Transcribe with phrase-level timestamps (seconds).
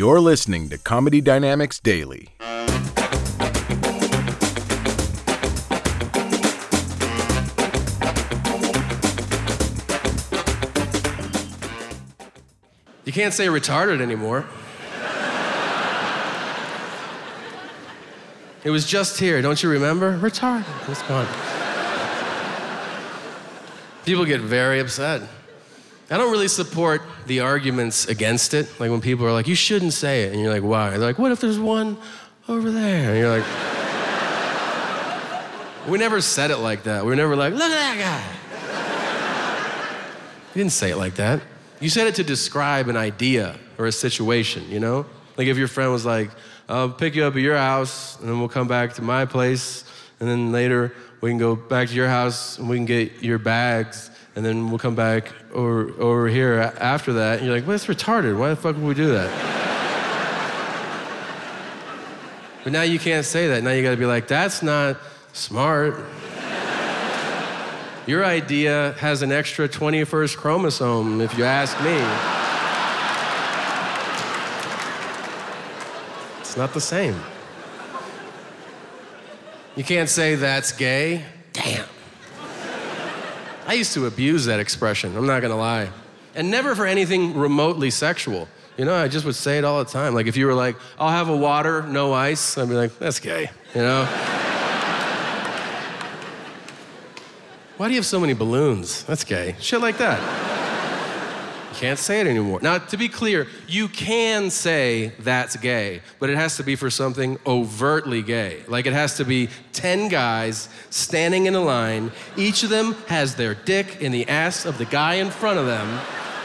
[0.00, 2.28] You're listening to Comedy Dynamics Daily.
[13.04, 14.46] You can't say retarded anymore.
[18.64, 20.18] it was just here, don't you remember?
[20.18, 20.64] Retarded.
[20.88, 21.26] It's gone.
[24.06, 25.20] People get very upset.
[26.12, 28.68] I don't really support the arguments against it.
[28.80, 30.32] Like when people are like, you shouldn't say it.
[30.32, 30.90] And you're like, why?
[30.90, 31.96] They're like, what if there's one
[32.48, 33.10] over there?
[33.10, 33.46] And you're like,
[35.88, 37.04] we never said it like that.
[37.04, 38.24] We were never like, look at that guy.
[40.52, 41.42] You didn't say it like that.
[41.78, 45.06] You said it to describe an idea or a situation, you know?
[45.36, 46.30] Like if your friend was like,
[46.68, 49.84] I'll pick you up at your house and then we'll come back to my place
[50.18, 53.38] and then later we can go back to your house and we can get your
[53.38, 57.38] bags and then we'll come back over, over here after that.
[57.38, 58.38] And you're like, well, that's retarded.
[58.38, 59.30] Why the fuck would we do that?
[62.64, 63.62] but now you can't say that.
[63.62, 64.98] Now you gotta be like, that's not
[65.32, 65.94] smart.
[68.06, 71.98] Your idea has an extra 21st chromosome, if you ask me.
[76.40, 77.14] It's not the same.
[79.76, 81.24] You can't say that's gay.
[81.52, 81.86] Damn.
[83.70, 85.90] I used to abuse that expression, I'm not gonna lie.
[86.34, 88.48] And never for anything remotely sexual.
[88.76, 90.12] You know, I just would say it all the time.
[90.12, 93.20] Like if you were like, I'll have a water, no ice, I'd be like, that's
[93.20, 94.04] gay, you know?
[97.76, 99.04] Why do you have so many balloons?
[99.04, 99.54] That's gay.
[99.60, 100.59] Shit like that.
[101.70, 102.58] You can't say it anymore.
[102.60, 106.90] Now, to be clear, you can say that's gay, but it has to be for
[106.90, 108.62] something overtly gay.
[108.66, 112.10] Like it has to be 10 guys standing in a line.
[112.36, 115.66] Each of them has their dick in the ass of the guy in front of
[115.66, 116.00] them,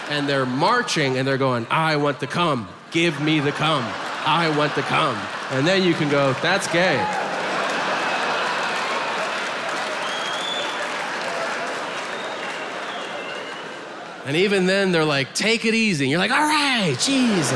[0.09, 2.67] and they're marching and they're going, I want to come.
[2.91, 3.83] Give me the cum.
[4.27, 5.17] I want to come.
[5.51, 7.24] And then you can go, that's gay.
[14.25, 16.05] And even then, they're like, take it easy.
[16.05, 17.51] And you're like, all right, Jesus.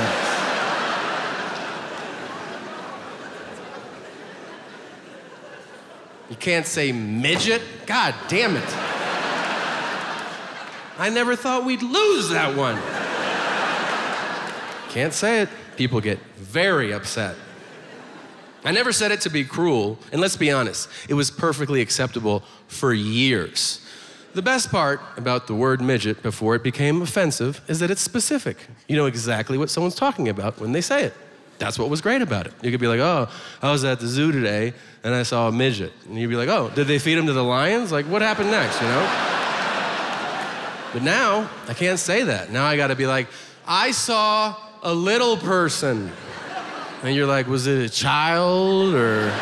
[6.29, 7.63] You can't say midget?
[7.87, 8.77] God damn it.
[10.99, 12.75] I never thought we'd lose that one.
[14.91, 15.49] Can't say it.
[15.75, 17.35] People get very upset.
[18.63, 22.43] I never said it to be cruel, and let's be honest, it was perfectly acceptable
[22.67, 23.83] for years.
[24.33, 28.57] The best part about the word midget before it became offensive is that it's specific.
[28.87, 31.13] You know exactly what someone's talking about when they say it.
[31.57, 32.53] That's what was great about it.
[32.61, 33.27] You could be like, oh,
[33.61, 34.73] I was at the zoo today
[35.03, 35.91] and I saw a midget.
[36.07, 37.91] And you'd be like, oh, did they feed him to the lions?
[37.91, 39.01] Like, what happened next, you know?
[40.93, 42.51] But now, I can't say that.
[42.51, 43.27] Now I gotta be like,
[43.67, 46.11] I saw a little person.
[47.03, 49.33] And you're like, was it a child or?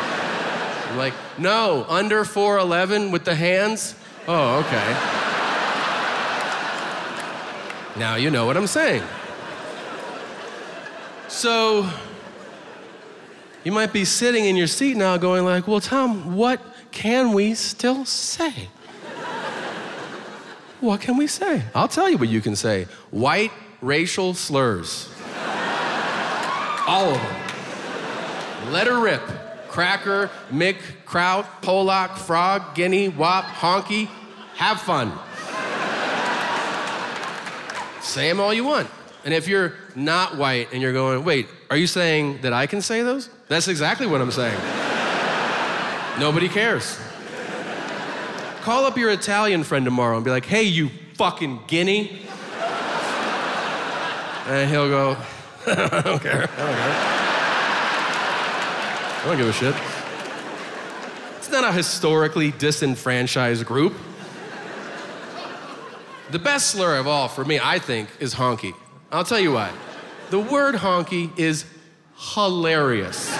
[0.96, 3.94] Like, no, under 4'11 with the hands.
[4.30, 4.92] Oh, okay.
[7.98, 9.02] Now you know what I'm saying.
[11.28, 11.88] So
[13.64, 17.54] you might be sitting in your seat now going like, "Well, Tom, what can we
[17.54, 18.68] still say?"
[20.80, 21.62] what can we say?
[21.74, 22.86] I'll tell you what you can say.
[23.10, 23.50] White
[23.80, 25.08] racial slurs.
[26.86, 28.72] All of them.
[28.72, 29.22] Let her rip.
[29.68, 34.08] Cracker, Mick, Kraut, Polak, Frog, Guinea, Wop, Honky.
[34.58, 35.12] Have fun.
[38.02, 38.90] say them all you want.
[39.24, 42.82] And if you're not white and you're going, wait, are you saying that I can
[42.82, 43.30] say those?
[43.46, 44.58] That's exactly what I'm saying.
[46.18, 46.98] Nobody cares.
[48.62, 52.22] Call up your Italian friend tomorrow and be like, hey, you fucking guinea.
[54.48, 55.16] And he'll go,
[55.68, 56.50] I don't care.
[56.50, 56.98] I don't care.
[59.20, 59.76] I don't give a shit.
[61.36, 63.94] It's not a historically disenfranchised group.
[66.30, 68.74] The best slur of all for me, I think, is honky.
[69.10, 69.72] I'll tell you why.
[70.30, 71.64] The word honky is
[72.34, 73.34] hilarious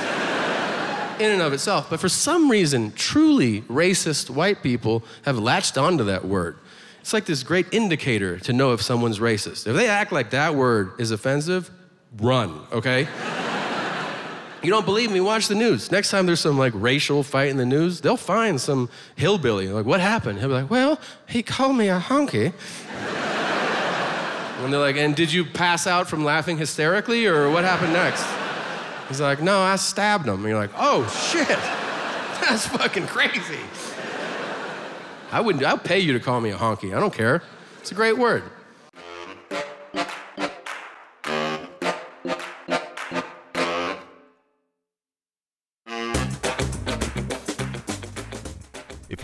[1.20, 6.04] in and of itself, but for some reason, truly racist white people have latched onto
[6.04, 6.56] that word.
[7.00, 9.66] It's like this great indicator to know if someone's racist.
[9.66, 11.70] If they act like that word is offensive,
[12.18, 13.06] run, okay?
[14.62, 15.20] You don't believe me?
[15.20, 15.92] Watch the news.
[15.92, 19.68] Next time there's some like racial fight in the news, they'll find some hillbilly.
[19.68, 20.40] Like, what happened?
[20.40, 22.52] He'll be like, well, he called me a honky.
[24.64, 28.26] and they're like, and did you pass out from laughing hysterically or what happened next?
[29.08, 30.34] He's like, no, I stabbed him.
[30.34, 31.48] And you're like, oh shit,
[32.48, 33.60] that's fucking crazy.
[35.30, 36.96] I wouldn't, I'll pay you to call me a honky.
[36.96, 37.42] I don't care.
[37.80, 38.42] It's a great word.